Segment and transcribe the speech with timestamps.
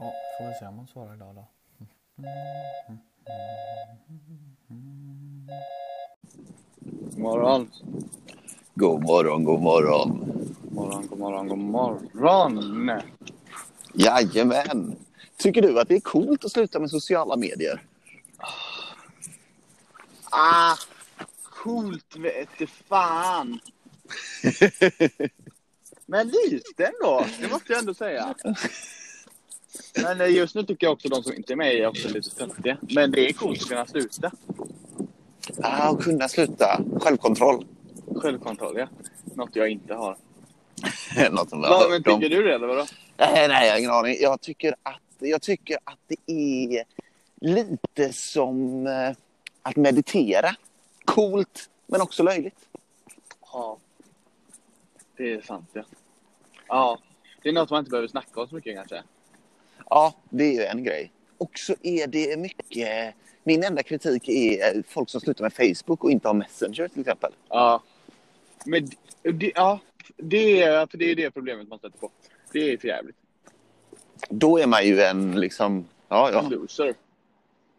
[0.00, 1.46] Ja, får vi se om hon svarar idag då.
[7.16, 7.70] morgon.
[8.74, 10.08] God morgon, god morgon.
[10.70, 13.02] Morgon, god morgon, god morgon.
[13.94, 14.96] Jajamän.
[15.36, 17.82] Tycker du att det är coolt att sluta med sociala medier?
[20.30, 20.76] Ah,
[21.42, 23.60] coolt vete fan.
[26.06, 28.34] Men lite ändå, det måste jag ändå säga.
[29.94, 32.30] Men eh, just nu tycker jag också de som inte är med är också lite
[32.30, 32.76] töntiga.
[32.80, 34.30] Men det är coolt att kunna sluta.
[35.62, 36.80] Ah, kunna sluta.
[37.00, 37.66] Självkontroll.
[38.16, 38.88] Självkontroll, ja.
[39.34, 40.16] Något jag inte har.
[41.30, 42.86] Något som jag Va, men tycker du det eller vadå?
[43.16, 44.16] Nej, nej, jag har ingen aning.
[44.20, 46.84] Jag tycker att, jag tycker att det är
[47.40, 49.16] lite som eh,
[49.62, 50.54] att meditera.
[51.04, 52.68] Coolt, men också löjligt.
[53.52, 53.78] Ja.
[55.16, 55.82] Det är sant ja.
[56.68, 56.98] Ja.
[57.42, 59.02] Det är något man inte behöver snacka om så mycket kanske.
[59.90, 61.12] Ja, det är ju en grej.
[61.38, 63.14] Och så är det mycket...
[63.44, 67.32] Min enda kritik är folk som slutar med Facebook och inte har Messenger till exempel.
[67.48, 67.82] Ja.
[68.64, 68.88] Men
[69.22, 69.80] det, ja,
[70.16, 72.10] det är, för det är det problemet man stöter på.
[72.52, 73.16] Det är för jävligt.
[74.28, 75.84] Då är man ju en liksom...
[76.08, 76.48] Ja, ja.
[76.50, 76.94] Loser.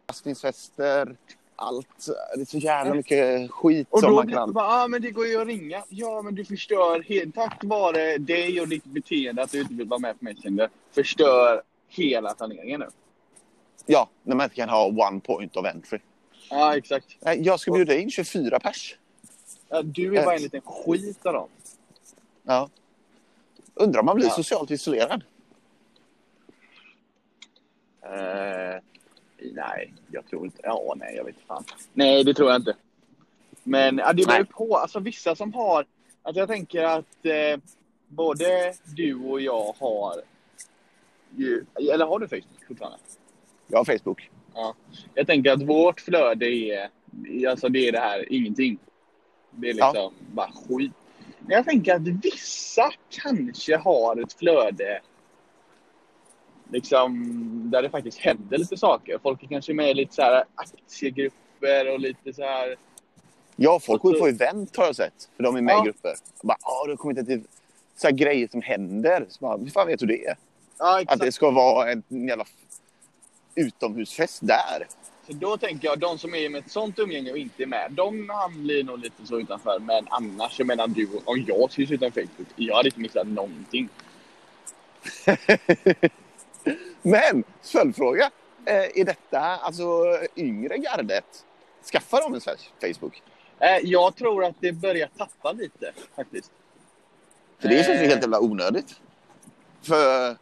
[0.08, 1.16] Överraskningsfester,
[1.56, 2.08] allt.
[2.34, 4.52] Det är så jävla mycket skit Och som man kan...
[4.52, 5.84] bara, ah, men det går ju att ringa.
[5.88, 9.88] Ja, men du förstör helt, tack vare dig och ditt beteende att du inte vill
[9.88, 10.70] vara med på Messenger.
[10.94, 11.62] Förstör
[11.96, 12.86] hela planeringen nu.
[13.86, 15.98] Ja, när man inte kan ha one point of entry.
[16.50, 17.16] Ja, exakt.
[17.38, 18.98] Jag ska bjuda in 24 pers.
[19.68, 21.48] Ja, du är bara en liten skit av dem.
[22.42, 22.68] Ja.
[23.74, 24.32] Undrar om man blir Ja.
[24.32, 25.24] socialt isolerad?
[28.02, 28.80] Eh,
[29.52, 30.60] nej, jag tror inte.
[30.62, 31.64] Ja, nej, jag vet fan.
[31.92, 32.76] Nej, det tror jag inte.
[33.62, 34.76] Men ja, det beror ju på.
[34.76, 35.86] Alltså vissa som har...
[36.22, 37.60] Alltså jag tänker att eh,
[38.08, 40.22] både du och jag har
[41.36, 41.64] ju...
[41.92, 42.98] Eller har du Facebook fortfarande?
[43.66, 44.30] Jag har Facebook.
[44.54, 44.74] Ja.
[45.14, 46.88] Jag tänker att vårt flöde är...
[47.48, 48.78] Alltså det är det här, ingenting.
[49.50, 50.12] Det är liksom Ja.
[50.32, 50.92] bara skit.
[51.38, 55.00] Men jag tänker att vissa kanske har ett flöde
[56.72, 59.18] liksom där det faktiskt händer lite saker.
[59.22, 62.76] Folk är kanske med i lite så här aktiegrupper och lite så här...
[63.56, 65.28] Ja, folk går ju på event har jag sett.
[65.36, 65.82] För de är med Ja.
[65.82, 66.12] i grupper.
[66.38, 67.42] Och bara, ah, du har kommit till
[67.96, 69.26] så här grejer som händer.
[69.28, 70.34] Så bara, hur fan vet du det?
[70.82, 72.44] Ja, Att det ska vara en jävla
[73.54, 74.86] utomhusfest där.
[75.26, 77.92] Så då tänker jag, de som är med ett sånt umgänge och inte är med,
[77.92, 79.78] de blir nog lite så utanför.
[79.78, 83.26] Men annars, jag menar du, om jag skulle sluta med Facebook, jag hade inte missat
[83.26, 83.88] någonting.
[87.02, 88.30] Men, följdfråga.
[88.64, 89.82] Eh, är detta alltså
[90.36, 91.44] yngre gardet?
[91.92, 92.40] Skaffar de en
[92.94, 93.22] Facebook?
[93.58, 96.52] Eh, jag tror att det börjar tappa lite faktiskt.
[97.58, 98.08] För det känns ju Eh.
[98.08, 99.00] helt jävla onödigt.
[99.82, 100.36] För...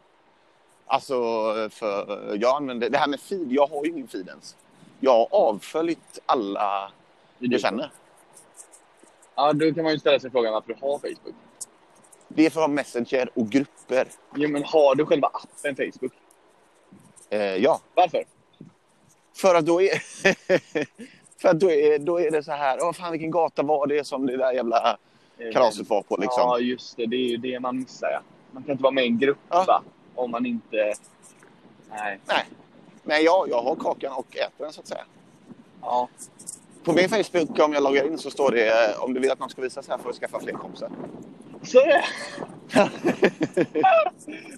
[0.93, 1.15] Alltså,
[1.71, 2.91] för jag använder...
[2.91, 4.57] Det här med feed, jag har ju ingen feed ens.
[5.01, 6.93] Jag har avföljt alla
[7.39, 7.91] jag känner.
[9.35, 11.35] Ja, då kan man ju ställa sig frågan varför du har Facebook.
[12.29, 14.09] Det är för att ha Messenger och grupper.
[14.35, 16.13] Jo, men har du själva appen Facebook?
[17.31, 18.25] Eh, ja, Varför?
[19.37, 19.99] för att då är...
[21.41, 24.05] för att då är, då är det så här, åh fan vilken gata var det
[24.07, 24.99] som det där jävla
[25.53, 26.41] kalaset var på liksom.
[26.43, 27.07] Ja, just det.
[27.07, 28.21] Det är ju det man missar, ja.
[28.53, 29.65] Man kan inte vara med i en grupp, Ja.
[29.67, 29.83] va?
[30.15, 30.93] Om man inte...
[31.91, 32.21] Nej.
[32.27, 32.45] Nej.
[33.03, 35.05] Men ja, jag har kakan och äter den så att säga.
[35.83, 36.09] Ja.
[36.85, 39.39] På min Facebook om jag loggar in så står det eh, om du vill att
[39.39, 40.91] någon ska visa sig här för att skaffa fler kompisar.
[41.63, 42.05] Så det.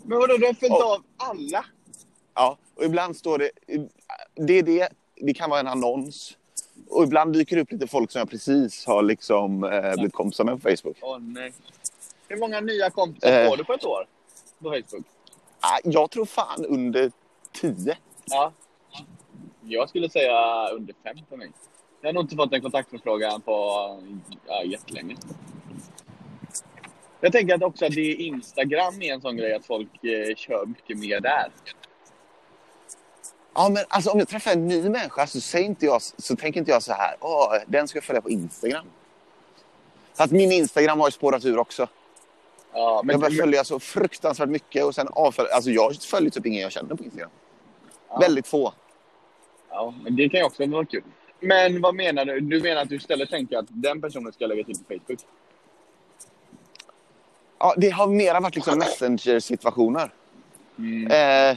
[0.04, 1.64] Men vadå, du har följt Och- av alla?
[2.34, 3.50] Ja, och ibland står det...
[4.34, 4.88] Det är det.
[5.16, 6.36] Det kan vara en annons.
[6.88, 10.44] Och ibland dyker det upp lite folk som jag precis har liksom eh, blivit kompisar
[10.44, 10.96] med på Facebook.
[11.00, 11.52] Åh nej.
[12.28, 13.48] Hur många nya kompisar Eh.
[13.50, 14.06] får du på ett år?
[14.62, 15.04] På Facebook?
[15.62, 17.12] Ah, Jag tror fan under
[17.52, 17.96] tio.
[18.24, 18.52] Ja.
[19.62, 21.50] Jag skulle säga under fem för mig.
[22.00, 23.52] Jag har nog inte fått en kontaktförfrågan på
[24.46, 25.16] ja, jättelänge.
[27.20, 30.34] Jag tänker att också att det är Instagram är en sån grej att folk eh,
[30.36, 31.50] kör mycket mer där.
[33.54, 36.60] Ja, men alltså om jag träffar en ny människa så, säger inte jag, så tänker
[36.60, 38.86] inte jag så här, åh, den ska jag följa på Instagram.
[40.14, 41.88] Så att min Instagram har ju spårat ur också.
[42.72, 45.54] Ja, men, jag börjar följa så fruktansvärt mycket och sen avfölja.
[45.54, 47.30] Alltså jag följer typ ingen jag känner på Instagram.
[48.08, 48.18] Ja.
[48.18, 48.72] Väldigt få.
[49.70, 51.02] ja, men det kan ju också vara kul.
[51.40, 52.40] Men vad menar du?
[52.40, 55.20] Du menar att du istället tänker att den personen ska lägga till på Facebook?
[57.58, 60.12] Ja, det har mera varit liksom messenger-situationer.
[60.78, 61.50] Mm.
[61.50, 61.56] Eh,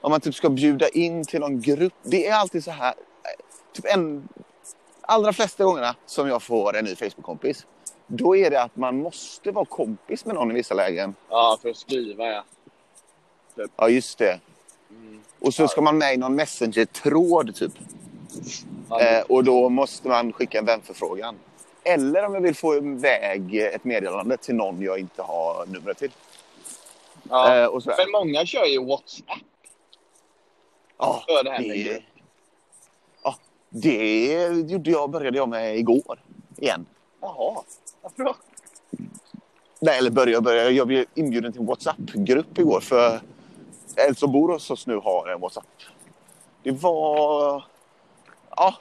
[0.00, 1.94] om man typ ska bjuda in till någon grupp.
[2.02, 2.88] Det är alltid så här.
[2.88, 2.94] eh,
[3.72, 4.28] Typ en,
[5.00, 7.66] allra flesta gångerna som jag får en ny Facebook-kompis.
[8.06, 11.14] Då är det att man måste vara kompis med någon i vissa lägen.
[11.28, 12.44] Ja, för att skriva ja.
[13.76, 14.40] Ja, just det.
[14.90, 15.20] Mm.
[15.40, 17.72] Och så ska man med i någon Messenger-tråd typ.
[18.90, 21.34] Ja, Eh, och då måste man skicka en vänförfrågan.
[21.84, 26.12] Eller om jag vill få iväg ett meddelande till någon jag inte har numret till.
[27.28, 27.56] ja.
[27.56, 29.38] Eh, Men många kör ju WhatsApp
[30.98, 32.02] ja, för det här det,
[33.22, 33.34] ja,
[33.68, 36.22] det gjorde jag, började jag med igår.
[36.56, 36.86] Igen.
[37.20, 37.62] Jaha,
[38.04, 38.36] vad bra.
[39.80, 40.70] Nej, eller började, började.
[40.70, 43.20] Jag blev inbjuden till en WhatsApp-grupp igår för
[43.96, 45.66] en som bor hos oss nu har en WhatsApp.
[46.62, 47.64] Det var...
[48.56, 48.74] Ja.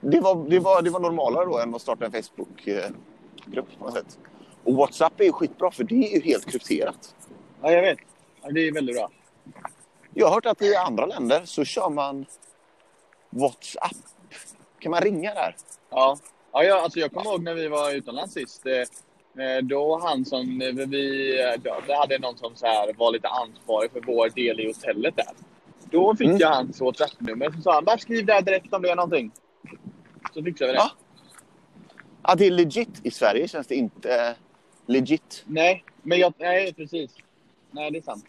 [0.00, 3.94] Det var, det var, det var normalare då än att starta en Facebook-grupp på något
[3.94, 4.18] sätt.
[4.64, 7.14] Och WhatsApp är ju skitbra för det är ju helt krypterat.
[7.62, 7.98] Ja, jag vet.
[8.42, 9.10] Ja, det är väldigt bra.
[10.14, 12.26] Jag har hört att i andra länder så kör man
[13.30, 13.96] WhatsApp.
[14.78, 15.56] Kan man ringa där?
[15.90, 16.18] Ja,
[16.52, 18.66] ja jag, alltså jag kommer ihåg när vi var utomlands sist.
[18.66, 21.40] Eh, eh, då han som eh, vi...
[21.40, 25.16] eh, Då, hade någon som så här var lite ansvarig för vår del i hotellet
[25.16, 25.26] där.
[25.90, 26.38] Då fick Mm.
[26.38, 27.50] jag hans WhatsApp-nummer.
[27.50, 29.30] Så sa han bara skriv där direkt om det är någonting.
[30.34, 30.82] Så fixade vi det.
[30.82, 30.90] Ja.
[32.22, 33.00] Ja, det är legit.
[33.02, 34.34] I Sverige känns det inte
[34.86, 35.44] legit.
[35.46, 36.32] Nej, men jag...
[36.38, 37.10] Nej, precis.
[37.70, 38.24] Nej, det är sant.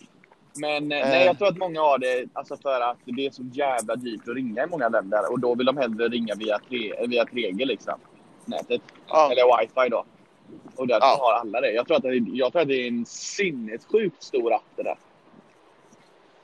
[0.55, 1.09] Men eh, Eh.
[1.09, 4.27] nej, jag tror att många har det alltså för att det är så jävla dyrt
[4.27, 5.31] att ringa i många länder.
[5.31, 7.99] Och då vill de hellre ringa via, tre, via 3G liksom.
[8.45, 8.81] Nätet.
[9.07, 9.31] Ja.
[9.31, 10.05] Eller wifi då.
[10.75, 11.17] Och därför Ja.
[11.19, 11.71] har alla det.
[11.71, 14.97] Jag tror, att det jag tror att det är en sinnessjukt stor app det där.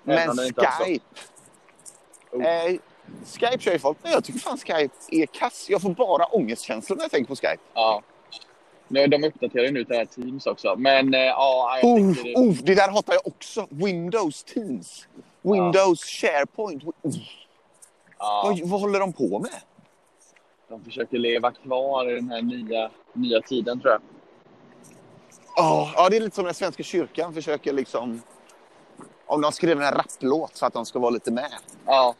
[0.03, 1.05] Men Skype.
[2.31, 2.45] Oh.
[2.45, 2.75] Eh,
[3.25, 5.69] Skype kör ju folk, men jag tycker fan Skype är kass.
[5.69, 7.63] Jag får bara ångestkänslor när jag tänker på Skype.
[7.73, 8.01] Ja.
[8.87, 10.75] Nu, de uppdaterar ju nu till det här Teams också.
[10.77, 13.67] Men eh, ja, jag Oh, det, oh, det där hatar jag också.
[13.69, 15.07] Windows Teams.
[15.41, 16.83] Windows SharePoint.
[16.83, 16.93] Oh,
[18.19, 19.51] ja, vad, vad håller de på med?
[20.69, 24.01] De försöker leva kvar i den här nya, nya tiden tror jag.
[25.65, 28.21] Oh, ja, det är lite som när Svenska kyrkan försöker liksom...
[29.25, 31.51] Om de skriver en rapplåt så att de ska vara lite med.
[31.85, 32.15] Ja.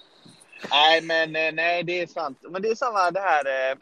[0.71, 2.37] Nej, men eh, nej, det är sant.
[2.49, 3.71] Men det är samma det här...
[3.71, 3.77] Eh,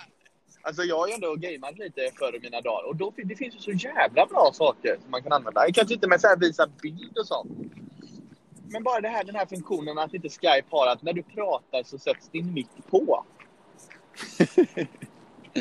[0.61, 3.55] alltså jag har ju ändå gameat lite förr i mina dagar och då, det finns
[3.55, 5.71] ju så jävla bra saker som man kan använda.
[5.73, 7.51] Kanske inte med så här visa bild och sånt.
[8.69, 11.83] Men bara det här, den här funktionen att inte Skype har att när du pratar
[11.83, 13.25] så sätts din mick på.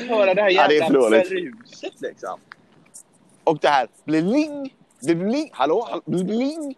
[0.08, 1.28] Höra det här Ja, jävla för dåligt.
[1.30, 2.40] bruset liksom.
[3.44, 6.76] Och det här bling, bling, hallå, bling, bling.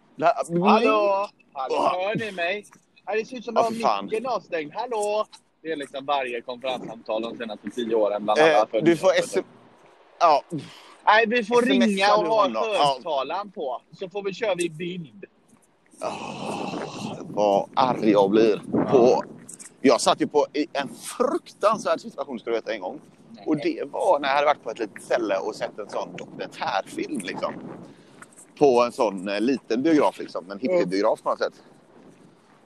[0.63, 1.27] Hallå!
[1.53, 2.65] Hallå, hör ni mig?
[3.05, 4.05] Ja, det ser ut som Ja, att fan.
[4.05, 4.73] micken avstängd.
[4.75, 5.25] Hallå!
[5.61, 8.23] Det är liksom varje konferenssamtal de senaste tio åren.
[8.23, 9.39] Bland Eh, alla du får sm...
[10.19, 10.43] Ja,
[11.05, 12.63] Nej, vi får smsar ringa och ha honom?
[12.73, 12.93] Ja.
[12.93, 13.81] högtalaren på.
[13.99, 15.25] Så får vi köra vi bild.
[17.23, 18.61] vad arg jag blir.
[18.91, 19.23] På...
[19.81, 23.01] Jag satt ju på i en fruktansvärd situation ska du veta en gång.
[23.45, 26.15] Och det var när jag hade varit på ett litet ställe och sett en sån
[26.17, 27.53] dokumentärfilm liksom.
[28.57, 31.53] På en sån eh, liten biograf liksom, en hippiebiograf på något sätt.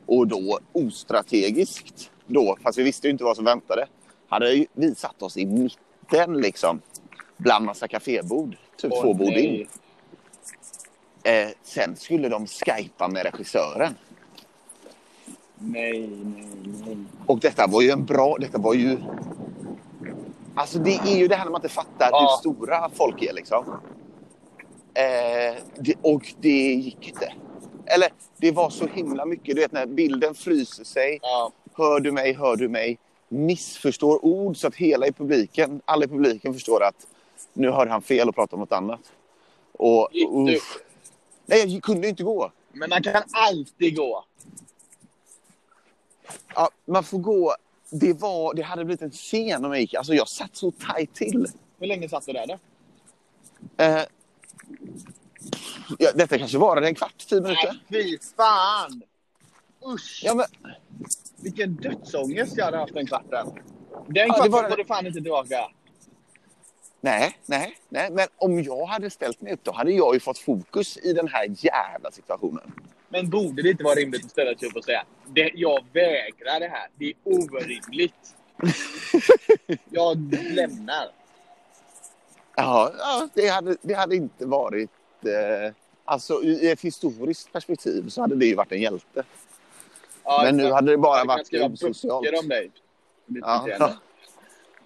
[0.05, 3.87] Och då ostrategiskt då, fast vi visste ju inte vad som väntade,
[4.27, 6.81] hade vi satt oss i mitten liksom.
[7.37, 9.67] Bland massa kafébord, typ Åh, två bord in.
[11.23, 13.95] Eh, sen skulle de skypa med regissören.
[15.65, 16.45] Nej, nej,
[16.85, 16.97] nej.
[17.27, 18.37] Och detta var ju en bra...
[18.39, 18.97] Detta var ju...
[20.55, 22.19] Alltså det är ju det här när man inte fattar Ja.
[22.21, 23.65] hur stora folk är liksom.
[24.93, 27.33] Eh, det, och det gick inte.
[27.85, 29.55] Eller det var så himla mycket.
[29.55, 31.19] Du vet när bilden fryser sig.
[31.21, 32.33] Ja, Hör du mig?
[32.33, 32.97] Hör du mig?
[33.29, 37.07] Missförstår ord så att hela i publiken, alla i publiken förstår att
[37.53, 38.99] nu hör han fel och pratar om något annat.
[39.71, 40.55] Och, Gick du?
[40.55, 40.77] uff.
[41.45, 42.51] Nej, jag kunde inte gå.
[42.71, 44.25] men man kan alltid gå.
[46.55, 47.55] Ja, man får gå.
[47.89, 49.93] Det, var, det hade blivit en scen om jag gick.
[49.93, 51.47] Alltså jag satt så tajt till.
[51.79, 52.59] Hur länge satt du där då?
[53.83, 54.01] Eh,
[55.99, 57.81] ja, detta kanske varade en kvart, tio minuter.
[57.87, 59.01] Nej, fy fan!
[59.93, 60.21] Usch!
[60.25, 60.45] Ja, men,
[61.41, 63.47] Vilken dödsångest jag hade haft den kvarten.
[64.07, 65.69] Den det kvarten var- får du fan inte tillbaka.
[67.03, 68.11] Nej, nej, nej.
[68.11, 71.27] Men om jag hade ställt mig upp då hade jag ju fått fokus i den
[71.27, 72.71] här jävla situationen.
[73.09, 76.59] Men borde det inte vara rimligt att ställa sig upp och säga det, jag vägrar
[76.59, 76.87] det här.
[76.95, 78.35] Det är orimligt.
[79.89, 81.11] jag lämnar.
[82.55, 84.89] Ja, ja det, hade, det hade inte varit...
[85.25, 85.73] Eh,
[86.05, 89.23] alltså i ett historiskt perspektiv så hade det ju varit en hjälte.
[90.23, 92.23] Ja, Men nu hade det bara Jag kan varit skriva osocialt.
[92.23, 92.71] böcker om dig.
[93.25, 93.93] Ja,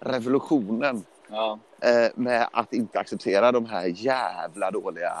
[0.00, 1.58] revolutionen Ja.
[1.80, 5.12] eh, med att inte acceptera de här jävla dåliga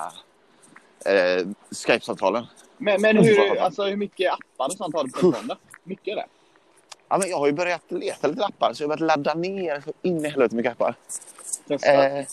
[1.04, 2.46] eh, Skype-samtalen.
[2.78, 5.56] Men, men hur, alltså, hur mycket appar och sånt har du på telefonen?
[5.84, 6.26] Mycket eller?
[7.08, 9.80] Ja, men jag har ju börjat leta lite appar, så jag har börjat ladda ner
[9.84, 10.94] så in i helvete mycket appar.
[11.68, 12.26] Eh,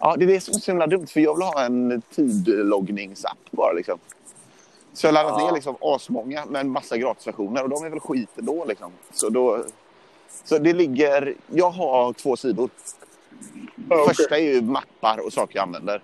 [0.00, 3.38] ja, det är det som är så himla dumt, för jag vill ha en tidloggningsapp
[3.50, 3.98] bara liksom.
[4.92, 5.46] Så jag har laddat Ja.
[5.46, 8.92] ner liksom asmånga med en massa gratisversioner och de är väl skit ändå liksom.
[9.12, 9.64] Så då...
[10.44, 11.34] Så det ligger...
[11.46, 12.70] Jag har två sidor.
[14.08, 16.02] Första är ju mappar och saker jag använder.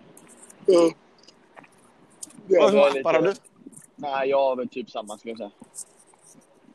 [2.46, 3.34] Det Vad för mappar har du?
[3.96, 5.50] Nej, jag har väl typ samma skulle jag säga.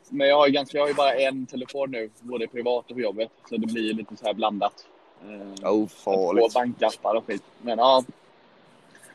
[0.08, 2.96] Men jag har ju ganska, jag har ju bara en telefon nu, både privat och
[2.96, 3.30] på jobbet.
[3.48, 4.86] Så det blir lite så här blandat.
[5.28, 7.42] Eh, Oh, Två bankappar och skit.
[7.62, 8.04] Men ja.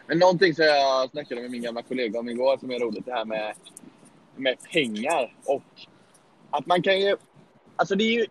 [0.07, 3.13] Men någonting som jag snackade med min gamla kollega om igår som är roligt, det
[3.13, 3.53] här med,
[4.35, 5.35] med pengar.
[5.45, 5.63] Och
[6.50, 7.17] att man kan ju...
[7.75, 8.25] Alltså det är ju...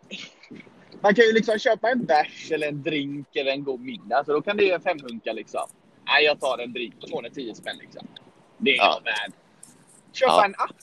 [1.03, 4.25] Man kan ju liksom köpa en bärs eller en drink eller en god middag.
[4.27, 5.67] Så då kan det ju en femhunka liksom.
[6.07, 6.95] Nej, jag tar en drink.
[7.01, 8.07] Då får den 10 spänn liksom.
[8.59, 9.01] Det är Ja.
[9.05, 9.33] jag värd.
[10.13, 10.45] Köpa Ja.
[10.45, 10.77] en app.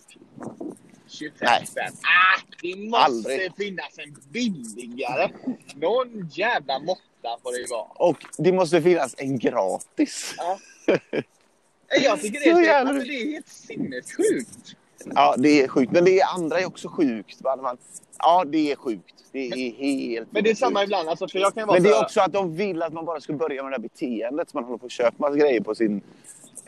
[1.07, 1.65] 25 Nej.
[1.67, 1.93] spänn.
[1.93, 3.55] Ah, det måste Aldrig.
[3.57, 5.29] finnas en billigare.
[5.75, 7.83] Någon jävla måtta får det ju vara.
[8.09, 10.35] Och det måste finnas en gratis.
[10.38, 10.59] Ja.
[12.03, 14.75] Jag tycker det är, alltså, det är helt sinnessjukt.
[15.15, 15.91] Ja, det är sjukt.
[15.91, 17.44] Men det andra är också sjukt.
[17.44, 17.77] Man-
[18.22, 19.15] Ja, det är sjukt.
[19.32, 20.88] Det är helt Men det är samma sjukt.
[20.88, 21.10] ibland.
[21.10, 23.22] Alltså, för jag kan vara Men det är också att de vill att man bara
[23.22, 24.50] ska börja med det här beteendet.
[24.50, 26.01] Så man håller på att köpa massa grejer på sin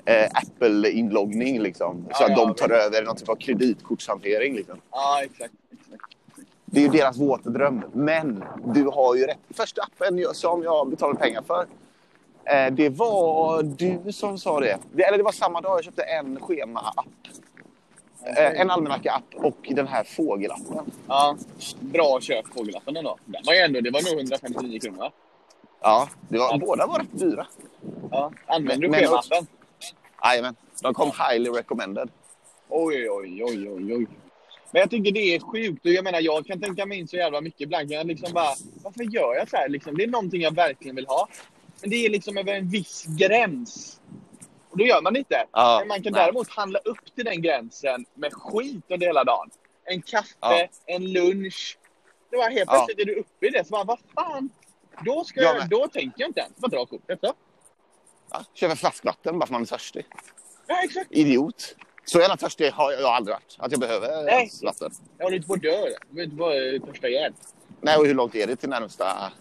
[0.05, 1.59] eh, Apple-inloggning.
[1.61, 2.05] Liksom.
[2.05, 2.81] Så Ja, att ja, de tar visst.
[2.81, 4.55] över någon typ av kreditkortshantering.
[4.55, 4.77] Liksom.
[4.91, 5.53] Ja, exakt.
[5.71, 6.03] exakt.
[6.65, 7.81] Det är ju deras våta dröm.
[7.93, 9.37] Men du har ju rätt.
[9.49, 11.65] Första appen som jag betalade pengar för.
[12.45, 14.77] Eh, det var du som sa det.
[14.93, 15.03] det.
[15.03, 17.05] Eller det var samma dag jag köpte en schema-app.
[18.25, 20.91] Eh, en almanacka-app och den här fågelappen.
[21.07, 21.37] Ja,
[21.79, 23.17] bra köp fågelappen ändå.
[23.25, 24.97] Den var ju ändå, det var nog 159 kronor.
[24.99, 25.11] va?
[25.81, 26.57] Ja, det var, Ja.
[26.57, 27.47] båda var rätt dyra.
[28.11, 28.31] Ja.
[28.45, 29.47] Använder du schemappen?
[30.23, 30.55] Jajamän.
[30.81, 32.09] De kom highly recommended.
[32.69, 34.07] Oj, oj, oj, oj, oj.
[34.71, 35.79] Men jag tycker det är sjukt.
[35.85, 37.61] Jag menar, jag kan tänka mig in så jävla mycket.
[37.61, 38.49] Ibland jag liksom bara,
[38.83, 39.69] varför gör jag så här?
[39.69, 41.27] Liksom, det är någonting jag verkligen vill ha.
[41.81, 44.01] Men det är liksom över en viss gräns.
[44.71, 45.45] Och då gör man inte.
[45.51, 46.21] Ja, Men man kan nej.
[46.23, 49.49] däremot handla upp till den gränsen med skit under hela dagen.
[49.83, 50.67] En kaffe, Ja.
[50.85, 51.77] en lunch.
[52.29, 52.73] Det var helt Ja.
[52.85, 53.63] plötsligt är du uppe i det.
[53.67, 54.49] Så bara, vad fan?
[55.05, 56.55] Då, ska Jag jag, då tänker jag inte ens.
[56.57, 57.19] Bara dra kortet.
[57.21, 57.33] Ja,
[58.31, 60.05] Ja, köpa flaskvatten bara för man är törstig.
[60.67, 61.07] Ja, exakt.
[61.11, 61.75] Idiot.
[62.05, 63.55] Så jävla törstig har jag aldrig varit.
[63.59, 64.49] Att jag behöver Nej.
[64.63, 64.91] vatten.
[65.17, 65.69] Jag håller inte på att dö.
[65.69, 67.33] Jag vill inte bara törsta ihjäl.
[67.81, 69.31] Nej, och hur långt är det till närmsta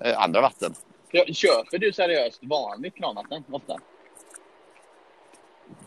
[0.00, 0.74] eh, andra vatten?
[1.32, 3.76] Köper du seriöst vanligt kranvatten ofta?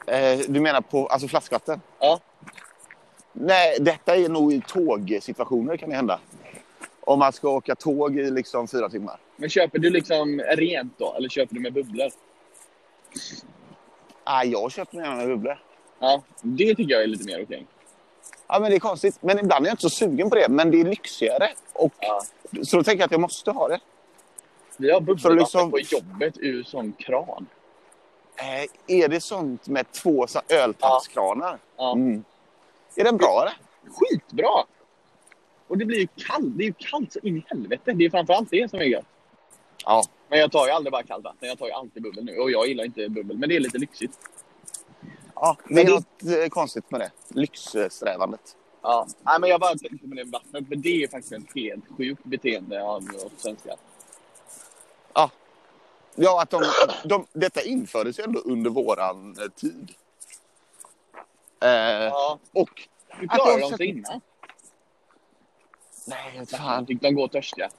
[0.08, 1.82] Eh, du menar på alltså flaskvatten?
[2.00, 2.20] Ja.
[3.34, 6.20] Nej, detta är nog i tågsituationer kan det hända.
[7.02, 9.20] Om man ska åka tåg i liksom fyra timmar.
[9.36, 11.14] Men köper du liksom rent då?
[11.14, 12.10] Eller köper du med bubblor?
[14.24, 15.60] Ah, jag köper gärna med bubblor.
[16.00, 17.66] Ja, det tycker jag är lite mer okej.
[18.48, 19.18] Ja, men det är konstigt.
[19.22, 20.50] Men ibland är jag inte så sugen på det.
[20.50, 21.50] Men det är lyxigare.
[21.74, 22.22] Och, Ja.
[22.64, 23.80] Så då tänker jag att jag måste ha det.
[24.78, 27.46] Vi har Så bubbelvatten liksom- på jobbet ur sån kran.
[28.42, 28.68] Eh,
[29.04, 31.58] är det sånt med två så- öltappskranar?
[31.78, 31.92] Ja.
[31.94, 32.24] Mm.
[32.96, 33.58] Är den bra eller?
[33.94, 34.64] Skitbra!
[35.68, 36.58] Och det blir ju kallt.
[36.58, 37.92] Det är ju kallt så in i helvete.
[37.94, 39.06] Det är framförallt det som är gött.
[39.86, 40.04] Ja.
[40.30, 41.48] Men jag tar ju aldrig bara kallt vatten.
[41.50, 42.38] Jag tar ju alltid bubbel nu.
[42.38, 43.38] Och jag gillar inte bubbel.
[43.38, 44.20] Men det är lite lyxigt.
[45.36, 47.12] ja det Men är det- något eh, konstigt med det.
[47.28, 48.56] Lyxsträvandet.
[48.82, 49.08] Ja.
[49.24, 50.66] Nej, men jag bara tänkte på det med vattnet.
[50.70, 53.76] Men det är faktiskt ett helt sjukt beteende av oss svenskar.
[55.14, 55.30] Ja,
[56.40, 56.64] att de,
[57.04, 59.92] de, detta infördes ju ändå under våran eh, tid.
[61.62, 62.40] Eh, Ja.
[62.54, 62.70] och...
[63.08, 64.22] Hur klarade de sig sätter- innan?
[66.08, 66.86] Nej, Fan.
[66.88, 67.70] Fick de gå törstiga?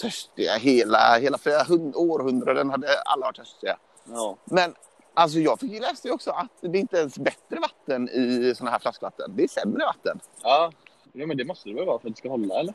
[0.00, 0.54] Törstiga.
[0.56, 3.76] Hela, hela flera hund, århundraden hade alla varit törstiga.
[4.04, 4.36] Ja.
[4.44, 4.74] Men
[5.14, 8.70] alltså, jag fick ju ju också att det inte ens är bättre vatten i såna
[8.70, 9.36] här flaskvatten.
[9.36, 10.20] Det är sämre vatten.
[10.42, 10.72] Ja.
[11.12, 12.74] ja, men det måste det väl vara för att det ska hålla, eller?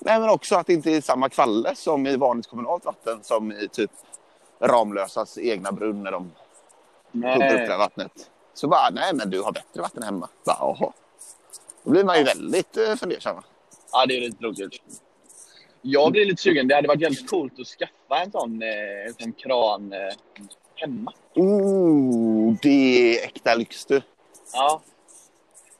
[0.00, 3.52] Nej, men också att det inte är samma kvalle som i vanligt kommunalt vatten som
[3.52, 3.90] i typ
[4.60, 6.32] Ramlösas egna brunn när de
[7.12, 8.30] pumpar upp det vattnet.
[8.54, 10.28] Så bara, nej men du har bättre vatten hemma.
[10.44, 10.92] Bara, Jaha.
[11.82, 13.36] Då blir man ju väldigt eh, fundersam.
[13.92, 14.82] Ja, det är lite tråkigt.
[15.82, 16.68] Jag blir lite sugen.
[16.68, 19.98] Det hade varit jävligt coolt att skaffa en sån, eh, en sån kran eh,
[20.74, 21.12] hemma.
[21.34, 24.02] Oh, det är äkta lyx du.
[24.52, 24.82] Ja.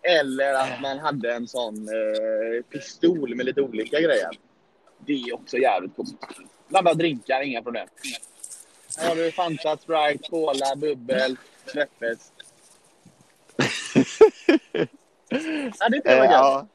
[0.03, 4.29] Eller att man hade en sån eh, pistol med lite olika grejer.
[5.07, 6.27] Det är också jävligt coolt.
[6.69, 7.89] Blanda drinkar, inga problem.
[8.99, 12.33] Här har du Fanta, Sprite, Cola, bubbel, Schweppes.
[15.79, 16.33] Ja, det är Eh, det var gött.
[16.33, 16.67] ja,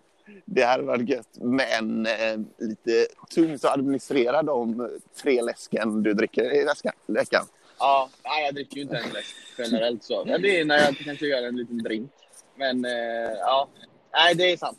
[0.46, 1.30] det hade varit gött.
[1.34, 4.90] Men eh, lite tungt att administrera de
[5.22, 6.66] tre läsken du dricker i
[7.08, 7.46] veckan.
[7.80, 10.26] Ja, nej, jag dricker ju inte en läsk generellt så.
[10.26, 12.12] Men det är när jag kanske gör en liten drink.
[12.56, 12.92] Men eh,
[13.40, 13.68] ja,
[14.14, 14.78] nej det är sant.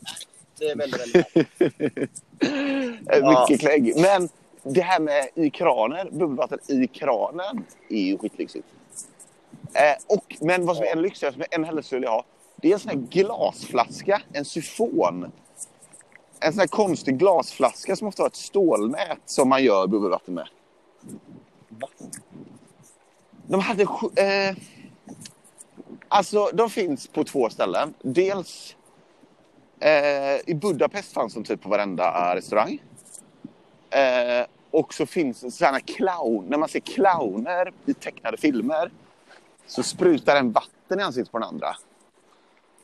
[0.59, 1.49] Det är väldigt, väldigt sant.
[3.11, 3.41] Eh, Ja.
[3.49, 3.93] Mycket klägg.
[3.97, 4.29] Men
[4.63, 8.67] det här med i kranen, bubbelvatten i kranen är ju skitlyxigt.
[9.75, 12.25] Eh, och, men vad som är än lyxigare, som jag än hellre skulle ha,
[12.57, 15.33] det är en sån här glasflaska, en syfon.
[16.41, 20.49] En sån här konstig glasflaska som ofta har ett stålnät som man gör bubbelvatten med.
[23.47, 23.83] De hade...
[23.83, 24.57] Eh,
[26.09, 27.95] alltså, de finns på två ställen.
[28.03, 28.77] Dels
[29.81, 32.83] eh, i Budapest fanns de typ på varenda restaurang.
[33.91, 36.45] Eh, och så finns det sådana clown...
[36.49, 38.91] När man ser clowner i tecknade filmer
[39.67, 41.77] så sprutar en vatten i ansiktet på den andra.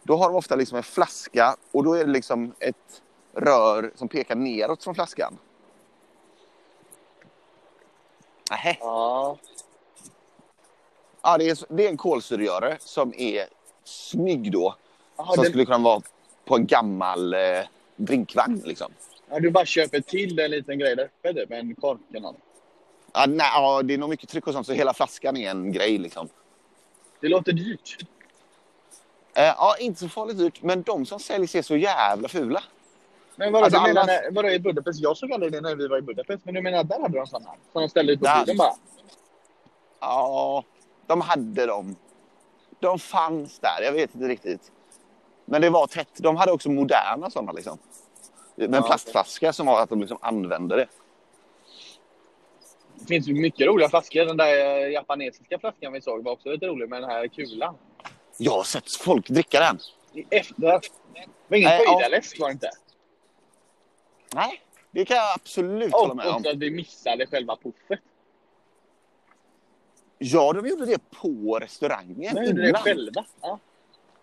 [0.03, 3.03] Då har de ofta liksom en flaska och då är det liksom ett
[3.35, 5.39] rör som pekar neråt från flaskan.
[8.51, 8.77] Nähä.
[8.81, 9.39] Ja.
[11.23, 13.47] Ja, det är, det är en kolsyregörare som är
[13.85, 14.75] snygg då.
[15.17, 16.03] Jaha, som den, skulle kunna vara
[16.45, 17.41] på en gammal eh,
[17.97, 18.93] drinkvagn liksom.
[19.31, 22.37] ja, du bara köper till en liten grej där uppe, typ en kork eller något.
[23.13, 25.73] Ja, nej, ja, det är nog mycket tryck och sånt så hela flaskan är en
[25.73, 26.29] grej liksom.
[27.21, 27.97] Det låter dyrt.
[29.35, 32.63] Eh, ja, inte så farligt dyrt, men de som säljs är så jävla fula.
[33.37, 35.01] Men vadå, Alltså, du menar alla- vadå i Budapest?
[35.01, 36.45] Jag såg aldrig det när vi var i Budapest.
[36.45, 37.51] Men du menar att där hade de sådana?
[37.73, 38.75] Som de ställde ut på bilen bara?
[40.01, 40.65] Ja,
[41.07, 41.97] de hade dem.
[42.81, 44.73] De fanns där, jag vet inte riktigt.
[45.45, 46.09] Men det var tätt.
[46.17, 47.79] De hade också moderna sådana liksom.
[48.55, 50.87] Med Ja, plastflaska som var att de liksom använde det.
[52.95, 54.25] Det finns mycket roliga flaskor.
[54.25, 57.75] Den där eh, japanesiska flaskan vi såg var också lite rolig med den här kulan.
[58.39, 59.79] Jag har sett folk dricka den.
[60.31, 60.63] Efter.
[61.49, 61.93] Var ingen Nej, ja.
[61.93, 62.71] höjdarläsk var det inte.
[64.35, 66.37] Nej, det kan jag absolut hålla Och med om.
[66.37, 68.01] också att vi missade själva puffet.
[70.25, 73.25] Ja, de gjorde det på restaurangen De gjorde det själva.
[73.41, 73.59] Ja.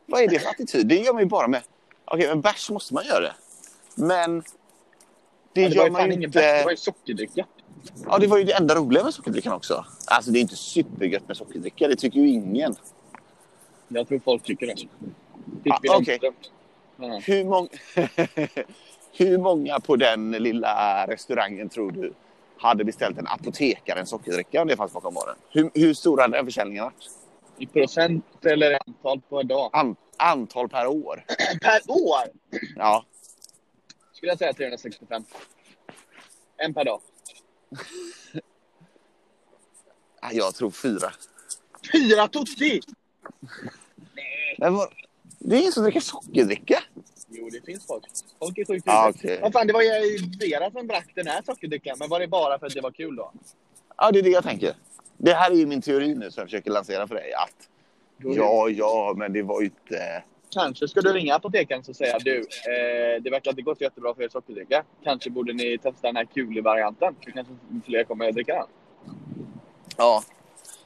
[0.06, 0.88] Vad är det för attityd?
[0.88, 1.62] Det gör man ju bara med...
[2.06, 3.34] Okej, men bärs måste man göra det.
[3.96, 4.44] Men...
[5.54, 6.72] Det, Men det var gör ju man ju ingen bärs, det var inte...
[6.72, 7.46] ju sockerdricka.
[8.06, 9.86] Ja, det var ju det enda roliga med sockerdrickan också.
[10.08, 11.88] Alltså, det är inte supergött med sockerdricka.
[11.88, 12.76] Det tycker ju ingen.
[13.88, 14.74] Jag tror folk tycker det.
[14.74, 14.76] Ah,
[15.64, 15.88] Pippi.
[15.88, 16.38] Långstrump.
[16.98, 17.22] Ja.
[17.26, 17.68] Hur, mång...
[19.18, 22.14] Hur många på den lilla restaurangen tror du
[22.60, 25.36] hade beställt en apotekare en sockerdricka om det fanns bakom baren?
[25.50, 27.10] Hur, hur stor hade den försäljningen varit?
[27.58, 29.70] I procent eller antal på en dag?
[29.74, 29.96] An...
[30.18, 31.26] Antal per år?
[31.62, 32.22] Per år
[32.76, 33.06] Ja.
[34.14, 35.24] skulle jag säga 365.
[36.58, 37.02] En per dag.
[40.32, 41.12] Jag tror fyra.
[41.94, 42.30] Fyra!
[44.58, 44.90] Men vad...
[45.40, 46.84] Det är ingen som dricker sockerdricka.
[47.30, 48.04] Jo, det finns folk.
[48.40, 49.10] Folk är sjukt roliga.
[49.10, 49.40] okej.
[49.42, 51.98] Vad fan, det var ju Vera som drack den här sockerdrickan.
[52.00, 53.32] Men var det bara för att det var kul då?
[53.98, 54.74] Ja, det är det jag tänker.
[55.18, 57.34] Det här är ju min teori nu som jag försöker lansera för dig.
[57.34, 57.70] Att
[58.18, 60.24] ja, ja, men det var ju inte...
[60.52, 64.24] Kanske ska du ringa apotekaren och säga du, eh, det verkar inte gått jättebra för
[64.24, 64.84] er sockerdricka.
[65.04, 67.16] Kanske borde ni testa den här kuli-varianten.
[67.26, 67.54] Så kanske
[67.86, 68.66] fler kommer att dricka den.
[69.98, 70.24] Ja.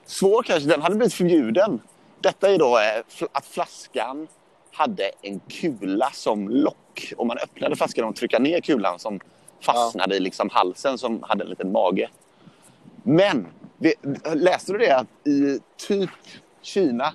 [0.05, 0.69] Svår kanske.
[0.69, 1.81] Den hade blivit förbjuden.
[2.21, 4.27] Detta är då eh, att flaskan
[4.73, 7.13] hade en kula som lock.
[7.17, 9.19] Om man öppnade flaskan och tryckte ner kulan som
[9.61, 12.09] fastnade i liksom halsen som hade en liten mage.
[13.03, 13.47] Men
[14.33, 16.09] läste du det att i typ
[16.61, 17.13] Kina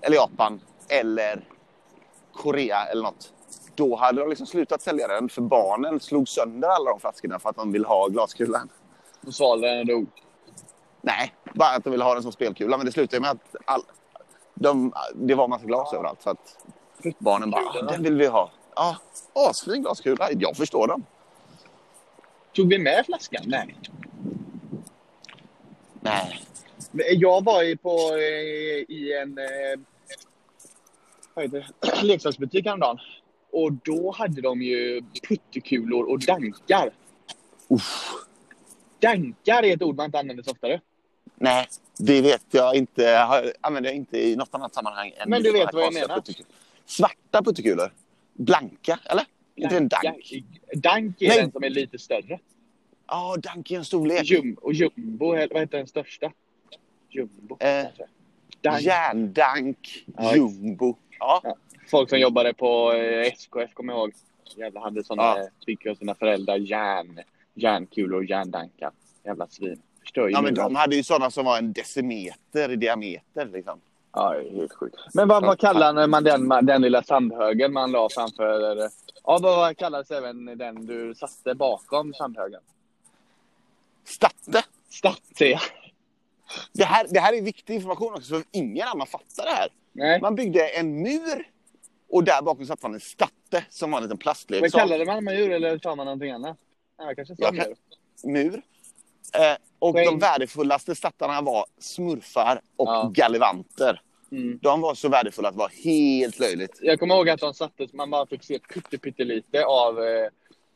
[0.00, 1.44] eller Japan eller
[2.32, 3.32] Korea eller något.
[3.74, 7.50] Då hade de liksom slutat sälja den för barnen slog sönder alla de flaskorna för
[7.50, 8.68] att de vill ha glaskulan.
[9.26, 10.06] Och svalde den och dog.
[11.00, 12.76] Nej, bara att de ville ha den som spelkula.
[12.76, 13.82] Men det slutade med att all,
[14.60, 16.22] de, det var massa glas överallt.
[16.22, 16.56] Så att
[17.18, 18.50] barnen bara, ah, den vill vi ha.
[18.74, 18.96] Ja,
[19.32, 20.28] asfin glaskula.
[20.32, 21.04] Jag förstår dem.
[22.52, 23.42] Tog vi med flaskan?
[23.46, 23.76] Nej.
[26.00, 26.40] Nej.
[27.10, 29.78] Jag var ju på, eh, i en eh,
[32.02, 32.98] leksaksbutik häromdagen.
[33.50, 36.90] Och då hade de ju puttekulor och dankar.
[37.68, 38.12] Uff.
[38.98, 40.80] Dankar är ett ord man inte använder så oftare.
[41.36, 41.66] Nej,
[41.98, 43.02] det vet jag inte.
[43.02, 45.12] Jag använder jag inte i något annat sammanhang.
[45.16, 46.14] Än Men du vet vad jag menar.
[46.16, 46.48] puttekulor.
[46.86, 47.92] Svarta puttekulor.
[48.32, 49.24] Blanka, eller?
[49.54, 50.32] Inte en dank.
[50.74, 51.38] Dank är Nej.
[51.40, 52.38] den som är lite större.
[53.06, 54.24] Ja, dank är en storlek.
[54.24, 56.32] Jum, och jumbo, vad heter den största?
[57.10, 57.56] Jumbo.
[57.60, 57.86] Eh.
[58.60, 58.82] Dank.
[58.82, 60.36] Järndank, Ja.
[60.36, 60.96] jumbo.
[61.18, 61.40] Ja.
[61.44, 61.56] Ja.
[61.90, 64.12] Folk som jobbade på eh, SKF, kommer jag ihåg.
[64.56, 65.38] Jävla hade såna, Ja.
[65.38, 65.48] ja.
[65.66, 67.20] fick av sina föräldrar järn,
[67.54, 68.90] järnkulor och järndankar.
[69.24, 69.82] Jävla svin.
[70.06, 73.46] Förstör ju ja, men de hade ju sådana som var en decimeter i diameter.
[73.52, 73.80] Liksom.
[74.12, 74.96] Ja, helt sjukt.
[75.14, 78.76] Men vad, vad kallar man den, den lilla sandhögen man la framför?
[79.24, 82.60] Ja, vad, kallades även den du satte bakom sandhögen?
[84.04, 84.62] Statte.
[84.90, 85.60] Statt, säger jag.
[86.72, 89.68] Det här, det här är viktig information också, för ingen annan fattar det här.
[89.92, 90.20] Nej.
[90.20, 91.48] Man byggde en mur
[92.10, 94.80] och där bakom satte man en statte som var en liten plastleksak.
[94.80, 96.56] kallade man djur eller sa man någonting annat?
[96.98, 97.62] Ja, kanske sa mer.
[97.62, 97.74] kan-
[98.32, 98.62] Mur.
[99.34, 99.56] Eh,
[99.88, 100.22] Och de Skänk.
[100.22, 103.10] värdefullaste stattarna var smurfar och Ja.
[103.14, 104.00] gallivanter.
[104.32, 104.58] Mm.
[104.62, 106.78] De var så värdefulla att det var helt löjligt.
[106.82, 110.28] Jag kommer ihåg att de sattes, man bara fick se pytte, pyttelite av eh,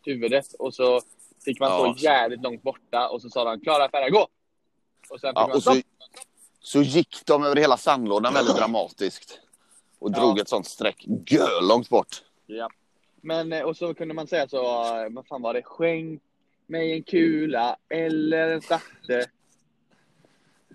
[0.04, 1.00] huvudet och så
[1.44, 1.94] fick man Ja.
[1.94, 4.28] stå jävligt långt borta och så sa de klara färdiga, gå!
[5.10, 5.74] Och sen fick Ja, man så,
[6.60, 9.40] så gick de över hela sandlådan väldigt dramatiskt.
[9.98, 10.18] Och Ja.
[10.20, 11.04] drog ett sånt streck
[11.62, 12.22] långt bort.
[12.46, 12.68] Ja.
[13.22, 14.64] Men, eh, och så kunde man säga så,
[14.96, 15.62] eh, vad fan var det?
[15.62, 16.22] Skänk
[16.70, 19.26] mig en kula eller en starte.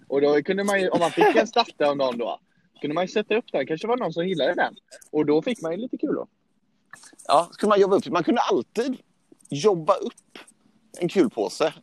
[0.07, 2.39] Och då kunde man ju, om man fick en starte av någon då,
[2.81, 3.67] kunde man ju sätta upp den.
[3.67, 4.75] kanske var någon som gillade den.
[5.11, 6.27] Och då fick man ju lite kul då.
[7.27, 8.05] Ja, så kunde man jobba upp.
[8.07, 8.97] Man kunde alltid
[9.49, 10.39] jobba upp
[10.99, 11.73] en kulpåse.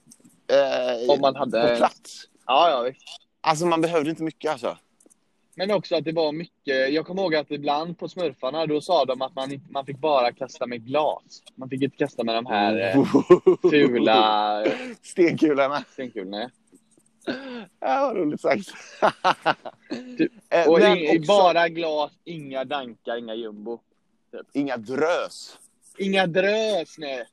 [0.46, 2.24] Eh, Om man hade- På plats.
[2.46, 3.02] Ja, ja visst.
[3.40, 4.78] Alltså man behövde inte mycket alltså.
[5.56, 9.04] Men också att det var mycket, jag kommer ihåg att ibland på smurfarna då sa
[9.04, 11.42] de att man, man fick bara kasta med glas.
[11.54, 13.04] Man fick inte kasta med de här eh,
[13.70, 15.84] fula eh, Stenkulorna.
[15.92, 16.50] stenkulorna.
[17.80, 18.68] Ja, vad roligt sagt.
[20.18, 20.32] Typ.
[20.50, 23.80] Eh, Och in, också bara glas, inga dankar, inga jumbo.
[24.52, 25.58] inga drös.
[25.98, 27.24] Inga drös, nej.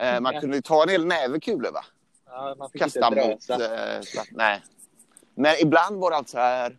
[0.00, 1.84] Eh, man kunde ju ta en hel näve kulor va?
[2.26, 3.46] Ja, man fick Kasta inte mot...
[3.46, 3.94] drösa.
[3.96, 4.62] Eh, slapp, nej.
[5.34, 6.78] Men ibland var det alltså så här.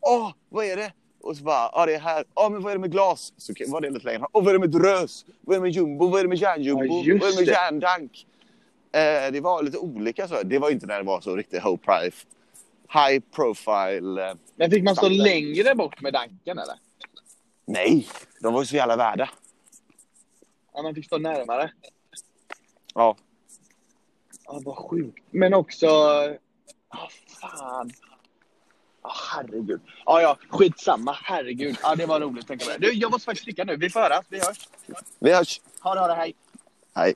[0.00, 0.92] Åh, vad är det?
[1.20, 2.24] Och så bara, ja det är här.
[2.34, 3.32] Åh, men vad är det med glas?
[3.36, 4.26] Så var det lite längre.
[4.32, 5.24] Åh, vad är det med drös?
[5.40, 6.08] Vad är det med jumbo?
[6.08, 6.84] Vad är det med järnjumbo?
[7.04, 8.26] Ja, vad är det med järndank?
[8.92, 10.42] Eh, det var lite olika så.
[10.42, 12.12] Det var inte när det var så riktigt high profile.
[12.88, 14.28] High profile.
[14.30, 15.14] Eh, Men fick man stå det.
[15.14, 16.74] längre bort med danken eller?
[17.64, 18.06] nej,
[18.40, 19.30] de var ju så jävla värda.
[20.74, 21.72] Ja, man fick stå närmare.
[22.94, 23.16] Ja.
[24.44, 25.18] Ja, vad sjukt.
[25.30, 25.86] Men också...
[26.88, 27.08] Ah,
[27.40, 27.90] fan.
[29.02, 29.80] Ah, herregud.
[30.06, 31.16] Ja, ja, skitsamma.
[31.22, 31.76] Herregud.
[31.82, 32.46] Ja, det var roligt.
[32.48, 32.78] Tänka på det.
[32.78, 33.76] Du, jag måste faktiskt sticka nu.
[33.76, 34.24] Vi får höras.
[34.28, 34.68] Vi hörs.
[35.18, 35.60] Vi hörs.
[35.80, 36.14] Ha det, ha det.
[36.14, 36.34] Hej.
[36.94, 37.14] Hej.